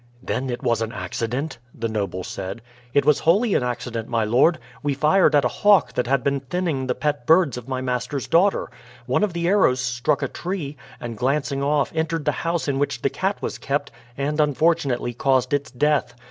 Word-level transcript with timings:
"Then 0.23 0.49
it 0.49 0.63
was 0.63 0.81
an 0.81 0.91
accident?" 0.93 1.59
the 1.75 1.87
noble 1.87 2.23
said. 2.23 2.63
"It 2.91 3.05
was 3.05 3.19
wholly 3.19 3.53
an 3.53 3.61
accident, 3.61 4.07
my 4.09 4.23
lord. 4.23 4.57
We 4.81 4.95
fired 4.95 5.35
at 5.35 5.45
a 5.45 5.61
hawk 5.61 5.93
that 5.93 6.07
had 6.07 6.23
been 6.23 6.39
thinning 6.39 6.87
the 6.87 6.95
pet 6.95 7.27
birds 7.27 7.55
of 7.55 7.67
my 7.67 7.81
master's 7.81 8.25
daughter. 8.27 8.71
One 9.05 9.23
of 9.23 9.33
the 9.33 9.47
arrows 9.47 9.79
struck 9.79 10.23
a 10.23 10.27
tree, 10.27 10.75
and 10.99 11.15
glancing 11.19 11.61
off 11.61 11.91
entered 11.93 12.25
the 12.25 12.31
house 12.41 12.67
in 12.67 12.79
which 12.79 13.03
the 13.03 13.11
cat 13.11 13.43
was 13.43 13.59
kept 13.59 13.91
and 14.17 14.41
unfortunately 14.41 15.13
caused 15.13 15.53
its 15.53 15.69
death. 15.69 16.15